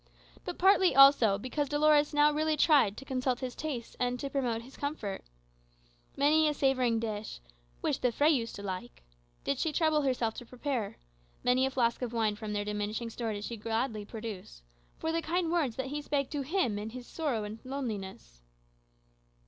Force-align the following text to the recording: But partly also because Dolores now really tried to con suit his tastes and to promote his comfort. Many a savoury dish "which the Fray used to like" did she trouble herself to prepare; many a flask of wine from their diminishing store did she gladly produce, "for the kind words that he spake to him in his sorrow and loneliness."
But 0.43 0.57
partly 0.57 0.95
also 0.95 1.37
because 1.37 1.69
Dolores 1.69 2.11
now 2.11 2.33
really 2.33 2.57
tried 2.57 2.97
to 2.97 3.05
con 3.05 3.21
suit 3.21 3.37
his 3.41 3.53
tastes 3.53 3.95
and 3.99 4.19
to 4.19 4.31
promote 4.31 4.63
his 4.63 4.75
comfort. 4.75 5.23
Many 6.17 6.47
a 6.47 6.55
savoury 6.55 6.97
dish 6.97 7.39
"which 7.81 8.01
the 8.01 8.11
Fray 8.11 8.31
used 8.31 8.55
to 8.55 8.63
like" 8.63 9.03
did 9.43 9.59
she 9.59 9.71
trouble 9.71 10.01
herself 10.01 10.33
to 10.37 10.45
prepare; 10.47 10.97
many 11.43 11.67
a 11.67 11.69
flask 11.69 12.01
of 12.01 12.13
wine 12.13 12.35
from 12.35 12.51
their 12.53 12.65
diminishing 12.65 13.11
store 13.11 13.33
did 13.33 13.43
she 13.43 13.57
gladly 13.57 14.03
produce, 14.03 14.63
"for 14.97 15.11
the 15.11 15.21
kind 15.21 15.51
words 15.51 15.75
that 15.75 15.85
he 15.93 16.01
spake 16.01 16.31
to 16.31 16.41
him 16.41 16.79
in 16.79 16.89
his 16.89 17.05
sorrow 17.05 17.43
and 17.43 17.59
loneliness." 17.63 18.41